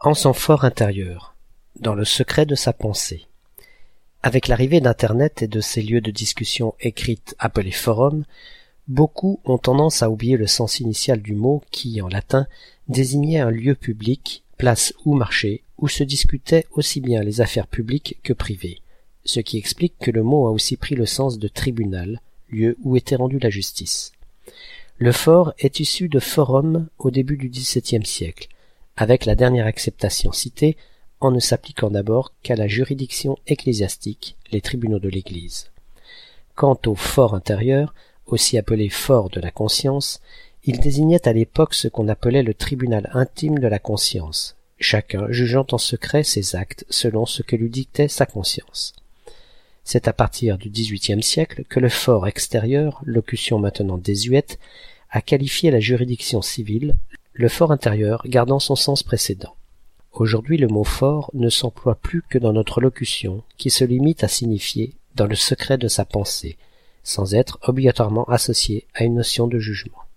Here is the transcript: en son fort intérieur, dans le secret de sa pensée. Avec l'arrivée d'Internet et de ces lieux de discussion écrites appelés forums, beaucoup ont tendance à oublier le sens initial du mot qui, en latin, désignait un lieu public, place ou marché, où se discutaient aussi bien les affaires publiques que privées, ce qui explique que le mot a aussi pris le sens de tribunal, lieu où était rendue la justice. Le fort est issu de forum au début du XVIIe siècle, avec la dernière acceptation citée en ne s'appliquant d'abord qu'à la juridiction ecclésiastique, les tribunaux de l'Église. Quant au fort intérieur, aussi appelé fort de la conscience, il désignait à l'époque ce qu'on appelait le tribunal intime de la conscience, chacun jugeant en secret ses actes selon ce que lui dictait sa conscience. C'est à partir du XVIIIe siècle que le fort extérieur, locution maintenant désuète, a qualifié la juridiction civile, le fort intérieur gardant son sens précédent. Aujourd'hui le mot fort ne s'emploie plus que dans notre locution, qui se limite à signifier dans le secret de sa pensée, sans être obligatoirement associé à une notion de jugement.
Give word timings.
en 0.00 0.14
son 0.14 0.32
fort 0.32 0.64
intérieur, 0.64 1.34
dans 1.80 1.94
le 1.94 2.04
secret 2.04 2.46
de 2.46 2.54
sa 2.54 2.72
pensée. 2.72 3.26
Avec 4.22 4.46
l'arrivée 4.46 4.80
d'Internet 4.80 5.42
et 5.42 5.48
de 5.48 5.60
ces 5.60 5.82
lieux 5.82 6.00
de 6.00 6.12
discussion 6.12 6.74
écrites 6.80 7.34
appelés 7.40 7.72
forums, 7.72 8.24
beaucoup 8.86 9.40
ont 9.44 9.58
tendance 9.58 10.04
à 10.04 10.10
oublier 10.10 10.36
le 10.36 10.46
sens 10.46 10.78
initial 10.78 11.20
du 11.20 11.34
mot 11.34 11.62
qui, 11.72 12.00
en 12.00 12.06
latin, 12.06 12.46
désignait 12.86 13.40
un 13.40 13.50
lieu 13.50 13.74
public, 13.74 14.44
place 14.56 14.94
ou 15.04 15.14
marché, 15.14 15.64
où 15.78 15.88
se 15.88 16.04
discutaient 16.04 16.66
aussi 16.70 17.00
bien 17.00 17.22
les 17.22 17.40
affaires 17.40 17.66
publiques 17.66 18.18
que 18.22 18.32
privées, 18.32 18.80
ce 19.24 19.40
qui 19.40 19.58
explique 19.58 19.98
que 19.98 20.12
le 20.12 20.22
mot 20.22 20.46
a 20.46 20.52
aussi 20.52 20.76
pris 20.76 20.94
le 20.94 21.06
sens 21.06 21.40
de 21.40 21.48
tribunal, 21.48 22.20
lieu 22.50 22.76
où 22.84 22.96
était 22.96 23.16
rendue 23.16 23.40
la 23.40 23.50
justice. 23.50 24.12
Le 24.98 25.10
fort 25.10 25.54
est 25.58 25.80
issu 25.80 26.08
de 26.08 26.20
forum 26.20 26.88
au 26.98 27.10
début 27.10 27.36
du 27.36 27.48
XVIIe 27.48 28.06
siècle, 28.06 28.48
avec 28.98 29.26
la 29.26 29.36
dernière 29.36 29.66
acceptation 29.66 30.32
citée 30.32 30.76
en 31.20 31.30
ne 31.30 31.38
s'appliquant 31.38 31.88
d'abord 31.88 32.32
qu'à 32.42 32.56
la 32.56 32.66
juridiction 32.66 33.38
ecclésiastique, 33.46 34.36
les 34.50 34.60
tribunaux 34.60 34.98
de 34.98 35.08
l'Église. 35.08 35.70
Quant 36.56 36.78
au 36.84 36.96
fort 36.96 37.34
intérieur, 37.34 37.94
aussi 38.26 38.58
appelé 38.58 38.88
fort 38.88 39.30
de 39.30 39.40
la 39.40 39.52
conscience, 39.52 40.20
il 40.64 40.80
désignait 40.80 41.28
à 41.28 41.32
l'époque 41.32 41.74
ce 41.74 41.86
qu'on 41.86 42.08
appelait 42.08 42.42
le 42.42 42.54
tribunal 42.54 43.08
intime 43.14 43.60
de 43.60 43.68
la 43.68 43.78
conscience, 43.78 44.56
chacun 44.80 45.30
jugeant 45.30 45.66
en 45.70 45.78
secret 45.78 46.24
ses 46.24 46.56
actes 46.56 46.84
selon 46.90 47.24
ce 47.24 47.42
que 47.42 47.54
lui 47.54 47.70
dictait 47.70 48.08
sa 48.08 48.26
conscience. 48.26 48.94
C'est 49.84 50.08
à 50.08 50.12
partir 50.12 50.58
du 50.58 50.70
XVIIIe 50.70 51.22
siècle 51.22 51.62
que 51.68 51.78
le 51.78 51.88
fort 51.88 52.26
extérieur, 52.26 53.00
locution 53.04 53.60
maintenant 53.60 53.96
désuète, 53.96 54.58
a 55.08 55.22
qualifié 55.22 55.70
la 55.70 55.78
juridiction 55.78 56.42
civile, 56.42 56.98
le 57.38 57.48
fort 57.48 57.70
intérieur 57.70 58.24
gardant 58.26 58.58
son 58.58 58.74
sens 58.74 59.04
précédent. 59.04 59.54
Aujourd'hui 60.12 60.58
le 60.58 60.66
mot 60.66 60.82
fort 60.82 61.30
ne 61.34 61.48
s'emploie 61.48 61.94
plus 61.94 62.20
que 62.28 62.36
dans 62.36 62.52
notre 62.52 62.80
locution, 62.80 63.44
qui 63.56 63.70
se 63.70 63.84
limite 63.84 64.24
à 64.24 64.28
signifier 64.28 64.94
dans 65.14 65.26
le 65.26 65.36
secret 65.36 65.78
de 65.78 65.86
sa 65.86 66.04
pensée, 66.04 66.56
sans 67.04 67.36
être 67.36 67.60
obligatoirement 67.62 68.24
associé 68.24 68.88
à 68.92 69.04
une 69.04 69.14
notion 69.14 69.46
de 69.46 69.60
jugement. 69.60 70.07